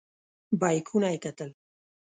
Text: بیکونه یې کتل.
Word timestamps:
بیکونه 0.59 1.07
یې 1.13 1.17
کتل. 1.23 1.49